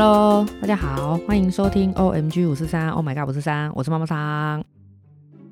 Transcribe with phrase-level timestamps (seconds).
[0.00, 4.64] Hello，大家好，欢迎收听 OMG 五四三，Oh my God 五四三，我是妈妈桑，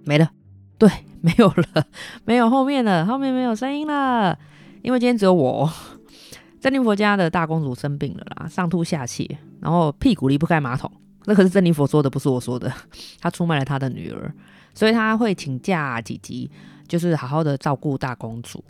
[0.05, 0.31] 没了，
[0.79, 0.89] 对，
[1.21, 1.85] 没有了，
[2.25, 4.39] 没有后面了，后面没有声音了，
[4.83, 5.69] 因为今天只有我，
[6.63, 9.29] 珍妮佛家的大公主生病了啦，上吐下泻，
[9.61, 10.89] 然后屁股离不开马桶，
[11.25, 12.73] 那可是珍妮佛说的，不是我说的，
[13.21, 14.33] 她出卖了她的女儿，
[14.75, 16.49] 所以她会请假几集，
[16.87, 18.63] 就是好好的照顾大公主。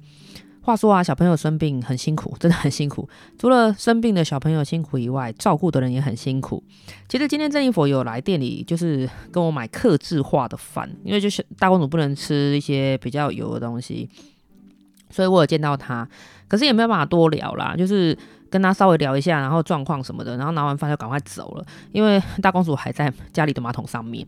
[0.67, 3.09] 话说啊，小朋友生病很辛苦，真的很辛苦。
[3.39, 6.61] 除了生病的小朋友辛苦以外，照顾的人也很辛苦。
[7.09, 14.11] 其实今天郑一佛有来店里，就是跟我买克制化的饭，因为就是大公主不能吃一些比较油的东西，
[15.09, 16.09] 所以我有见到他，
[16.49, 18.19] 可是也没有办法多聊啦，就是
[18.51, 24.27] 跟他稍微聊一下，然后状况什么的，然后拿完饭就赶快走了，因为大公主还在家里的马桶上面。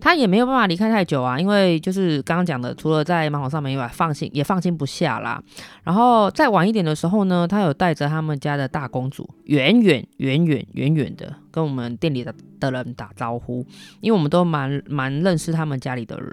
[0.00, 5.42] 他也没有办法离开太久啊，因为就是刚刚讲的，除了在马桶上面以外，放心也放心不下啦。
[5.84, 13.66] 然后再晚一点的时候呢，他有带着他们家的大公主，远远远远远远的跟我们店里的的人打招呼，
[14.00, 16.32] 因为我们都蛮蛮认识他们家里的人。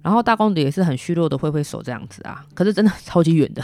[0.00, 3.62] 然后大公主也是很虚弱的挥挥手这样子啊，可是真的超级远的。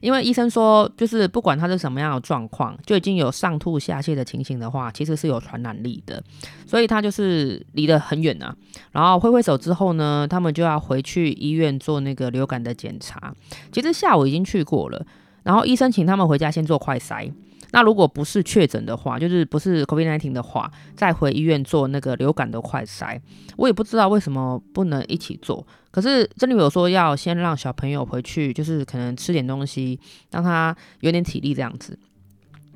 [0.00, 6.22] 因为医生说，就是不管他是什么样的状况，就已经有上吐下泻的情形的话，其实是有传染力的，
[6.66, 8.56] 所以他就是离得很远啊。
[8.92, 13.34] 然后挥挥手之后呢，他们就要回去医院做那个流感的检查。
[13.70, 15.06] 其实下午已经去过了，
[15.42, 17.30] 然后医生请他们回家先做快筛。
[17.72, 23.20] 那如果不是确诊的话，就是不是 COVID-19 的话，再回医院做那个流感的快筛。
[23.56, 25.66] 我也不知道为什么不能一起做。
[25.90, 29.98] 可是这里有说要先让小朋友回去，就是可能吃点东西，
[30.30, 31.98] 让他有点体力这样子。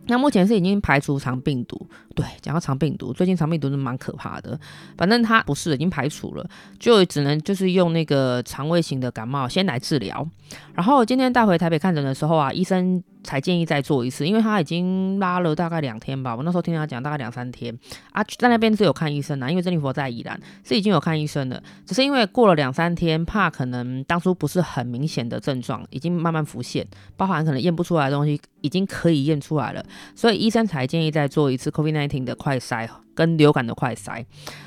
[0.06, 4.58] 那目前是已经排除肠病毒，对，讲到肠病毒，最近肠病毒是蛮可怕的。
[4.98, 6.46] 反正他不是已经排除了，
[6.78, 10.28] 就只能就是用那个肠胃型的感冒先来治疗。
[10.74, 16.36] 然后今天带回台北看诊的时候啊，医生才建议再做一次，因为他已经拉了大概两天吧。
[16.36, 17.76] 我那时候听他讲大概两三天
[18.12, 26.86] 啊，在那边是有看医生的，因为珍妮佛在宜兰是已经有看医生的，只是因为过了两三天，怕可能当初不是很明显的症状已经慢慢浮现，
[27.16, 29.84] 包含可能验不出来的东西已经可以验出来了，
[30.14, 34.24] 所以医生才建议再做一次 COVID-19 的快筛跟流感的快筛。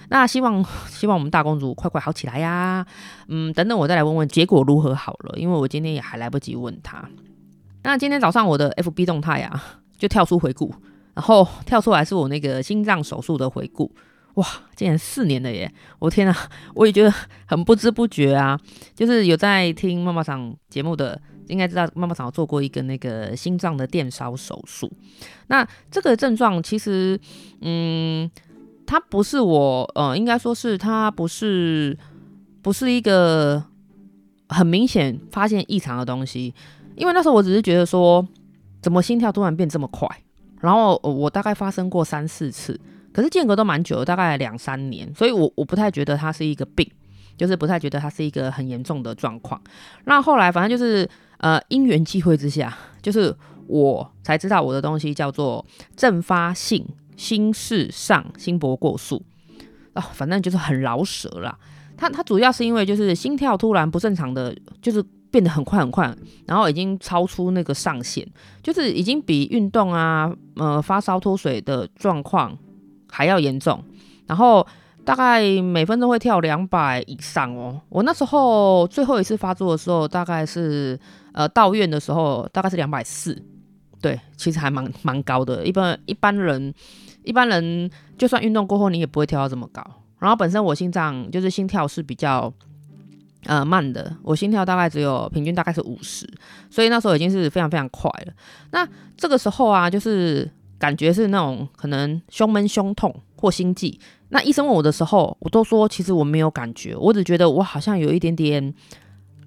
[0.10, 2.86] 那希望希望我们大公主快快好起来呀，
[3.28, 7.08] 嗯，等等我再来问问结果如何好了，因为我今天也还来不及问他。
[7.88, 10.76] 那今天早上我的 FB 动态啊，就跳出回顾，
[11.14, 13.90] 然后跳出来是我那个心脏手术的回顾，
[14.34, 15.74] 哇，竟然四年了耶！
[15.98, 16.36] 我天啊，
[16.76, 17.14] 我也觉得
[17.46, 18.60] 很不知不觉啊。
[18.94, 24.92] 就是有在听妈妈桑节目的，应该知道妈妈桑有做过一个那个心脏的电烧手术。
[25.48, 27.18] 那这个症状其实，
[27.62, 28.30] 嗯，
[28.86, 31.98] 它不是我，呃，应该说是它不是，
[32.62, 33.64] 不是一个
[34.50, 36.54] 很明显发现异常的东西。
[36.98, 38.28] 因为那时候我只是觉得说，
[38.82, 40.10] 怎么心跳突然变这么快？
[40.60, 42.78] 然后我大概发生过三四次，
[43.14, 46.90] 可是间隔都蛮久，大概两三年，所以我我不太觉得它是一个病，
[47.38, 49.62] 就是不太觉得它是一个很严重的状况。
[50.06, 53.34] 那后来反正就是呃因缘际会之下，就是
[53.68, 55.64] 我才知道我的东西叫做
[55.96, 56.84] 阵发性
[57.16, 59.24] 心室上心搏过速
[59.94, 61.56] 啊，反正就是很饶舌啦。
[61.96, 65.06] 它它主要是因为就是心跳突然不正常的，就是。
[65.38, 66.12] 变得很快很快，
[66.48, 68.28] 然后已经超出那个上限，
[68.64, 72.58] 就是已经比运动啊、呃发烧脱水的状况
[73.08, 73.80] 还要严重，
[74.26, 74.66] 然后
[75.06, 77.80] 大概每分钟会跳两百以上哦。
[77.90, 81.00] 我那时候最后一次发作的时候，大概是
[81.34, 83.40] 呃到院的时候，大概是两百四，
[84.02, 85.64] 对，其实还蛮蛮高的。
[85.64, 86.74] 一般一般人
[87.24, 87.88] 一般人
[88.18, 89.86] 就算运动过后，你也不会跳到这么高。
[90.18, 92.52] 然后本身我心脏就是心跳是比较。
[93.48, 96.30] 呃，慢的，我心跳大概只有平均大概是五十，
[96.70, 98.34] 所以那时候已经是非常非常快了。
[98.72, 98.86] 那
[99.16, 103.98] 这个时候啊，就是感觉是那种可能胸闷、胸痛或心悸。
[104.30, 108.74] 那医生问我的时候，我都说其实我没有感觉，我只觉得我好像有一点点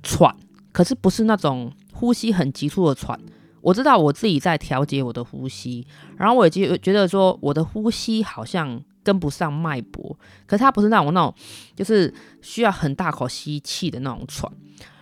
[0.03, 0.35] 喘，
[0.73, 3.21] 可是不是那种呼吸很急促的喘。
[3.61, 5.87] 我知道我自己在调节我的呼吸，
[6.17, 8.83] 然后我也觉觉得说我的呼吸好像。
[9.03, 10.17] 跟不上脉搏，
[10.47, 11.35] 可是他不是那种那种，
[11.75, 12.13] 就是
[12.43, 14.51] 需要很大口吸气的那种喘。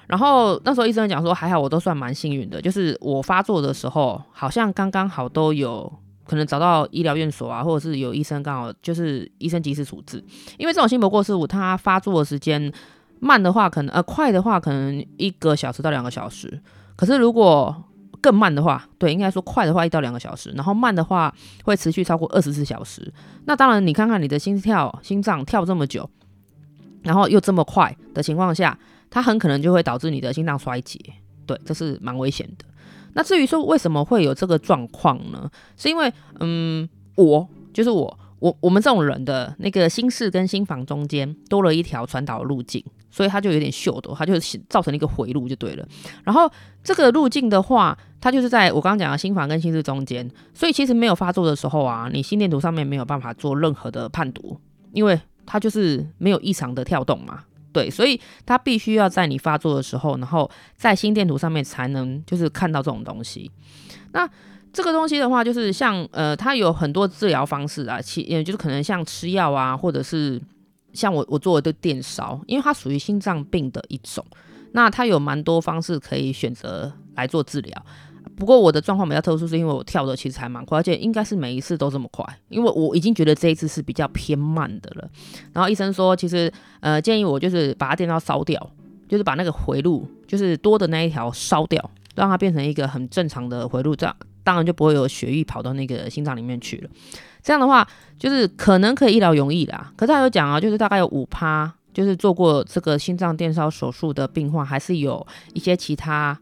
[0.06, 5.93] 然后那时候医生讲说，还好我都算蛮幸运的，就是我发作的时候，好像刚刚好都有
[6.25, 10.25] 可能找到医疗院所啊，或者是有医生刚好就是医生及时处置。
[10.56, 12.73] 因为这种心搏过速，他发作的时间
[13.21, 16.59] 慢的话，可能呃快的话，可能一个小时到两个小时。
[16.97, 17.85] 可是如果
[18.20, 21.35] 更慢的话，对，应该说快的话一到两个小时，然后慢的话
[21.65, 23.12] 会持续超过二十四小时。
[23.47, 26.09] 那当然，你看看你的心跳、心脏跳这么久，
[27.03, 28.79] 然后又这么快的情况下，
[29.11, 30.99] 它很可能就会导致你的心脏衰竭。
[31.47, 32.65] 对，这是蛮危险的。
[33.15, 35.50] 那至于说为什么会有这个状况呢？
[35.76, 44.35] 是因为，嗯，我就是我我我们这种人的那个心室跟心房中间多了一条传导路径，所以它就有点秀逗，它就
[44.69, 45.87] 造成了一个回路就对了。
[46.25, 46.50] 然后
[46.85, 54.58] 这个路径的话，它就是在我刚刚讲的心房跟心室中间，所以其实没有发作的时候啊，你心电图上面没有办法做任何的判读，
[54.93, 57.44] 因为它就是没有异常的跳动嘛。
[57.70, 63.50] 对，所以它必须要在你发作的时候，然后在心电图上面才能就是看到这种东西。
[64.12, 64.29] 那
[64.73, 70.41] 这个东西的话，就是像呃，它有很多治疗方式啊，其也就是可能像吃药啊，或者是
[70.93, 74.25] 像我我做的电烧，因为它属于心脏病的一种，
[74.73, 77.82] 那它有蛮多方式可以选择来做治疗。
[78.37, 85.11] 不过我的状况比较特殊，是因为我跳的其实还蛮快，而且应该是每一次都这么快，因为我已经觉得这一次是比较偏慢的了。
[85.53, 88.71] 然后医生说，其实呃建议我就是把它电烧烧掉，
[89.09, 94.14] 就是把那个回路就是多的那一条烧掉，让它变成一个很正常的回路，这样
[94.49, 96.89] 当然就不会有血液跑到那个心脏里面去了。
[97.43, 97.87] 这样的话，
[98.19, 99.93] 就是可能可以一劳永逸啦。
[99.95, 106.41] 可是他有讲啊，就是大概有五趴，就是做过这个心脏电烧手术的病患，还是有一些其他。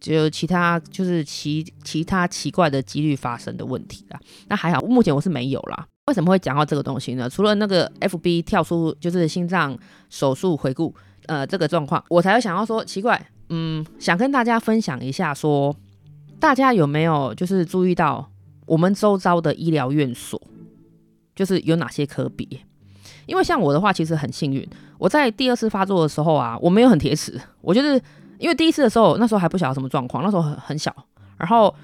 [0.00, 5.86] 就其他就是其其他奇怪的几率发生的问题啦，那还好，目前我是没有啦。
[6.06, 7.28] 为什么会讲到这个东西呢？
[7.28, 9.76] 除了那个 FB 跳出就是心脏
[10.08, 10.94] 手术回顾，
[11.26, 15.74] 呃，这个状况，我才会想要说奇怪，嗯，想跟大家分享一下，说
[16.40, 18.30] 大家有没有就是注意到
[18.66, 20.40] 我们周遭的医疗院所，
[21.34, 22.60] 就是有哪些可比？
[23.26, 24.68] 因为像我的话，其实很幸运，
[24.98, 28.00] 我在第二次发作的时候啊，我没有很铁齿，我就是。
[28.38, 30.94] 因为第一次的时候，那时候还不晓得什么状况，那时候很很小，
[31.36, 31.74] 然后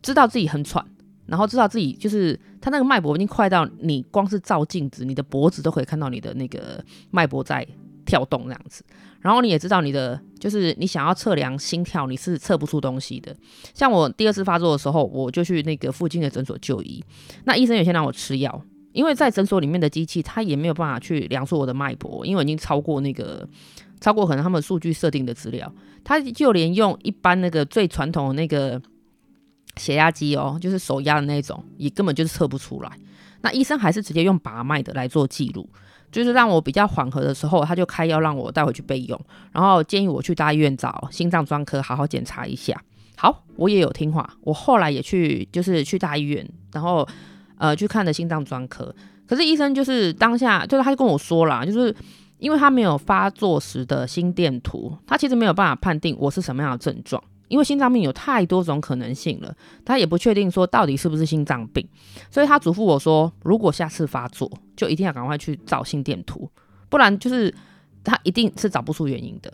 [0.00, 0.82] 知道自己很喘，
[1.26, 7.68] 然后知道自己就是他那个脉搏已经快到你光是照镜子，你的脖子都可以看到你的那个脉搏在
[8.04, 8.84] 跳动这样子，
[9.20, 13.34] 然后你也知道你的就是你想要测量心跳，你是测不出东西的。
[13.74, 17.04] 像我第二次发作的时候，我就去那个附近的诊所就医，
[17.44, 18.62] 那医生有先让我吃药，
[18.92, 23.48] 因为在诊所里面的机器它也没有办法去量出我的脉搏，因为已经超过那个。
[24.02, 25.70] 超过可能他们数据设定的资料，
[26.02, 28.80] 他就连用一般那个最传统的那个
[29.76, 32.90] 血压机哦，就是手压的那种，也根本就是测不出来。
[33.42, 35.68] 那医生还是直接用把脉的来做记录，
[36.10, 39.20] 就是让我比较缓和的时候，他就开药让我带回去备用，
[39.52, 42.80] 然后建议我去大医院找心脏专科好好检查一下。
[43.16, 47.06] 好，我也有听话，我后来也去，就是去大医院，然后
[47.58, 48.94] 呃去看了心脏专科。
[49.26, 51.94] 可是医生就是当下，就是他就跟我说啦，就是。
[52.40, 57.22] 因为他没有发作时的心电图，他其实没有办法判定我是什么样的症状。
[57.50, 59.54] 因为心脏病有太多种可能性了，
[59.84, 61.86] 他也不确定说到底是不是心脏病，
[62.30, 66.48] 所以他嘱咐我说，如果下次发作，就一定要赶快去找心电图，
[66.88, 67.52] 不然就是
[68.04, 69.52] 他一定是找不出原因的。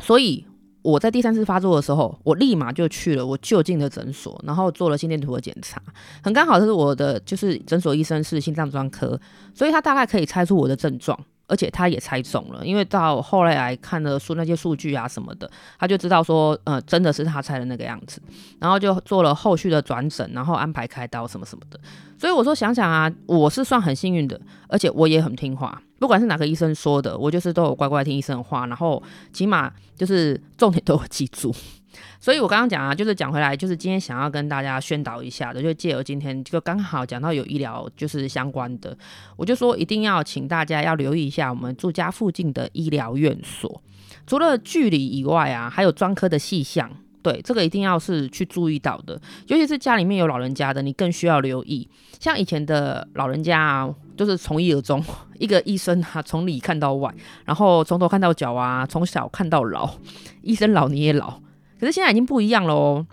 [0.00, 0.46] 所以
[0.82, 5.82] 我在第三次发作的时候，我立马就去了我就近的诊所，然后做了心电图的检查。
[6.22, 9.20] 很刚好，是我的就是诊所医生是心脏专科，
[9.52, 11.18] 所以他大概可以猜出我的症状。
[11.46, 18.20] 而且他也猜中了，因为到后来来看的数那些数据啊什么的，他就知道说，呃，真的是他猜的那个样子，
[18.58, 21.78] 然后就做了后续的转诊，然后安排开刀什么什么的。
[22.18, 29.02] 所以我说想想啊，我是算很幸运的，而且我也很听话，不管是哪个医生说的，我就是都有乖乖听医生的话，然后
[29.32, 31.50] 起码就是重点都有记住。
[32.20, 38.94] 所以，我刚刚讲啊，就是讲回来，就是今天想要跟大家宣导一下的，就借由今天就刚好讲到有医疗就是相关的，
[39.34, 43.80] 我就说一定要请大家要留意一下我们住家附近的医疗院所，
[44.26, 46.90] 除了距离以外啊，还有专科的细项，
[47.22, 51.88] 对，这个一定要是去注意到的，尤其是家里面有老人家的，你更需要留意。
[52.20, 55.02] 像以前的老人家啊，就是从一而终，
[55.38, 57.12] 一个医生啊，从里看到外，
[57.44, 59.98] 然后从头看到脚啊，从小看到老，
[60.42, 61.40] 医生老你也老。
[61.78, 63.04] 可是现在已经不一样喽。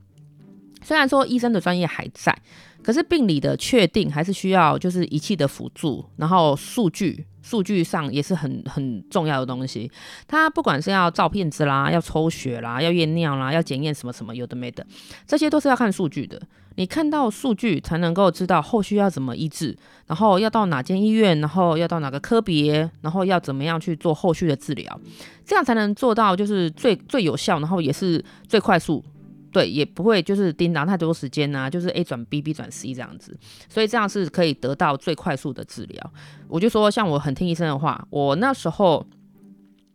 [0.83, 2.35] 虽然说医生的专业还在，
[2.81, 9.91] 可是病理的确定还是需要就是仪器的辅助，然后数据数据上也是很很重要的东西。
[10.27, 14.85] 它不管是要照片子啦，要抽血啦，要验尿啦，要检验什么什么有的没的，
[15.25, 16.41] 这些都是要看数据的。
[16.75, 24.99] 你看到数据才能够知道后续要怎么医治，然后要到哪间医院，然后要到哪个科别，然后要怎么样去做后续的治疗，
[25.45, 29.03] 这样才能做到就是最最有效，然后也是最快速，
[29.51, 36.13] 对，也不会就是叮当太多时间啊，就是 A 转 B，B 转 C 这样子，所以这样是可以得到最快速的治疗。
[36.47, 39.05] 我就说，像我很听医生的话，我那时候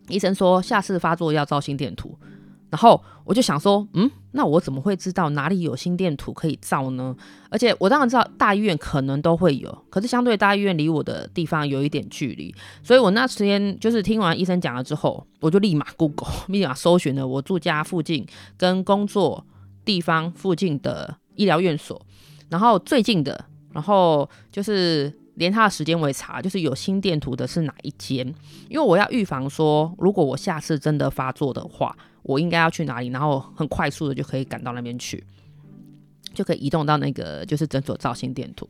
[0.09, 2.19] 医生说下次发作要照心电图。
[2.69, 7.17] 然后我就想说，嗯，那我怎么会知道哪里有心电图可以照呢？
[7.49, 18.27] 而且我当然知道大医院可能都会有，可是相对大医院离我的地方有一点距离，所以我那时间就是听完医生讲了之后，我就立马 Google，立马搜寻了我住家附近
[18.59, 19.43] 跟工作
[19.87, 21.99] 地方附近的医疗院所，
[22.51, 28.27] 然后最近的，然后就是连他的时间我也查，就是有心电图的是哪一间，
[28.69, 35.25] 因为我要预防说，如果我下次真的发作的话，我应该要去哪里，然后很快速的就可以赶到那边去，
[36.35, 38.69] 就可以移动到那个就是诊所照心电图。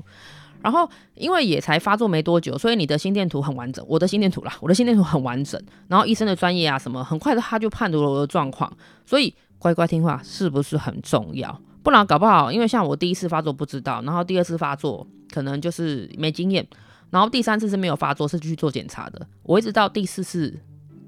[0.62, 5.60] 然后因为也才发作没多久，所以你的心电图很完整，我的心电图啦，我的心电图很完整。
[5.88, 8.70] 然后医生的专业啊什么，很快的他就判读了我的状况，
[9.04, 11.60] 所以乖乖听话是不是很重要？
[11.82, 16.66] 不然搞不好，因为像我第一次发作不知道，然后第二次发作可能就是没经验，
[17.10, 19.25] 然后第三次是没有发作，是去做检查的。
[19.44, 20.58] 我一直到第四次，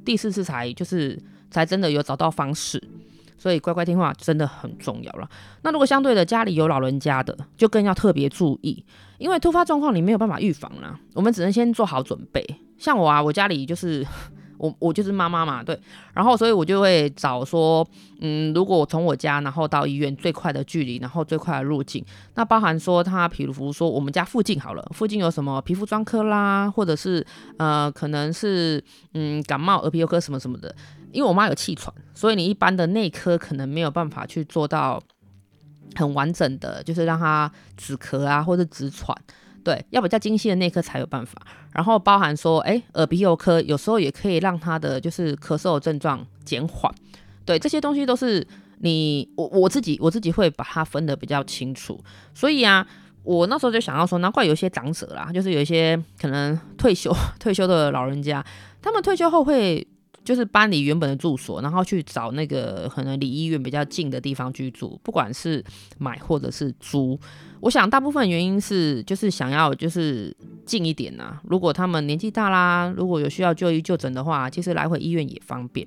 [0.04, 2.82] 第四次才就是才真的有找到方式。
[3.40, 5.30] 所以乖乖听话真的很重要了。
[5.62, 8.84] 那如果相对的家里有老人家的，就更要特别注意，
[9.16, 12.44] 因为突发状况你没有办法预防啦，我们只能先做好准备。
[12.78, 14.04] 像我啊，我家里就是
[14.58, 15.80] 我我就是妈妈嘛，对，
[16.14, 17.88] 然后所以我就会找说，
[18.20, 27.24] 嗯，如果从我家然后到医院最快的距离，然后最快的路径，那包含说他，比如说我们家附近好了，附近有什么皮肤专科啦，或者是
[27.58, 28.82] 呃可能是
[29.14, 30.74] 嗯感冒耳鼻喉科什么什么的。
[31.12, 35.02] 因为我妈有气喘，所以你一般的内科可能没有办法去做到
[35.96, 39.16] 很完整的，就是让她止咳啊或者止喘，
[39.64, 41.40] 对，要比较精细的内科才有办法。
[41.72, 46.92] 然后包含说，哎，耳鼻喉科有时候也可以让她的就是咳嗽症状减缓，
[47.44, 48.46] 对，这些东西都是
[48.78, 51.98] 你我我自己我自己会把它分得比较清楚。
[52.34, 52.86] 所以啊，
[53.22, 58.44] 我那时候就想要说，难怪有些长者啦，就是有一些可能退休 退休的老人家，
[58.82, 59.86] 他们退休后会。
[60.24, 65.64] 就是搬离原本的住所，然后去找那个可能离医院比较近的地方居住，不管是
[65.98, 67.18] 买或者是租。
[67.60, 70.34] 我想大部分原因是就是想要就是
[70.64, 71.42] 近一点呐、啊。
[71.44, 75.86] 如果他们年纪大啦，如果有需要就医就诊的话，其实来回医院也方便。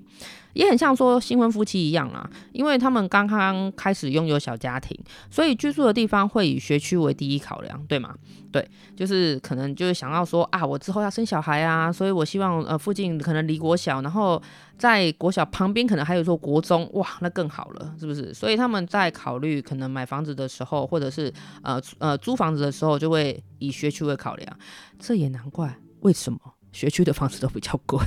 [0.53, 4.97] 也很像说新婚夫妻一样啊，因为他们刚刚开始拥有小家庭，
[5.29, 8.13] 所以居住的地方会以学区为第一考量，对吗？
[8.51, 14.41] 对，就是可能就是想要说啊，我之后要生小孩啊，所以我希望呃附近可能离国小，然后
[14.77, 18.33] 在国小旁边可能还有座国中，哇，那更好了，是不是？
[18.33, 24.57] 所以他们在考虑可能买房子的时候，或者是呃呃租房子的时候，就会以学区为考量。
[24.99, 26.39] 这也难怪为什么
[26.71, 27.99] 学区的房子都比较贵。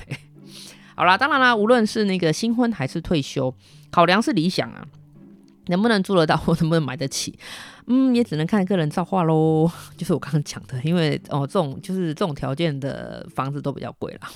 [0.96, 3.54] 好啦，当然啦，无论是那个新婚还是退休，
[3.90, 4.86] 考量是理想啊，
[5.66, 7.36] 能不能住得到 或能不能买得起，
[7.86, 9.68] 嗯，也只能看个人造化喽。
[9.98, 14.30] 就是我刚刚讲的，因为哦，这种就是这种条件的房子都比较贵啦。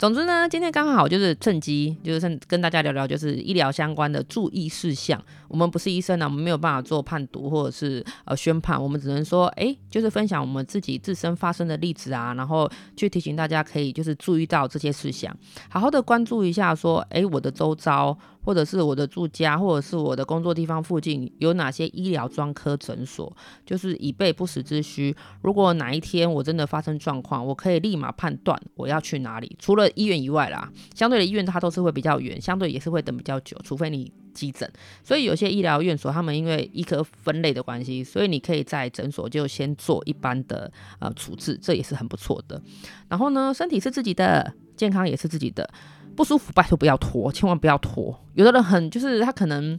[0.00, 5.22] 总之呢，今天刚好就是趁机，就是趁跟大家聊聊，就是医疗相关的注意事项。
[5.46, 12.66] 我们不是医生啊，我们没有办法做判读或者是呃宣判，我们只能说，哎，就是分享我们自己自身发生的例子啊，然后
[12.96, 15.36] 去提醒大家可以就是注意到这些事项，
[15.68, 18.16] 好好的关注一下，说，哎，我的周遭。
[18.42, 23.30] 或者是我的住家，或者是我的工作地方附近有哪些医疗专科诊所，
[23.66, 25.14] 就是以备不时之需。
[25.42, 29.54] 如果哪一天我真的发生状况，我可以立马判断我要去哪里。
[29.58, 34.70] 除了医院以外啦，相对的医院它都是会比较远，相对也是会等比较久，除非你急诊。
[35.02, 42.60] 所以有些医疗院所他们因为医科分类的关系，所以你可以在诊所就先做一般的呃处置，这也是很不错的。
[43.08, 45.68] 然后呢，身体是自己的，健康也是自己的。
[46.16, 48.18] 不舒服，拜托不要拖，千万不要拖。
[48.34, 49.78] 有的人很就是他可能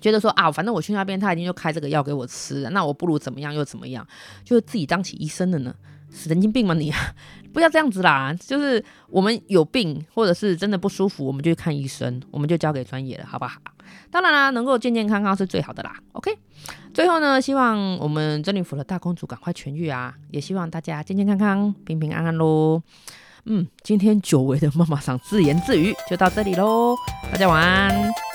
[0.00, 4.06] 觉得说啊，反正我去那边他已经就开这个药给我吃，那我不如怎么样又怎么样，
[4.44, 5.74] 就是自己当起医生的呢？
[6.10, 6.92] 神经病吗你？
[7.52, 8.32] 不要这样子啦！
[8.38, 13.58] 就是我们有病或者是真的不舒服，我们就去看医生，我们就交给专业了，好不好？
[14.10, 15.96] 当然啦，能够健健康康是最好的啦。
[16.12, 16.38] OK，
[16.92, 22.82] 最后呢，希望我们真女府的大公主赶快痊愈啊，也希望大家健健康康、平平安安喽。
[23.46, 26.94] 嗯，今天久违的妈妈桑自言自语就到这里喽，
[27.32, 28.27] 大家晚安。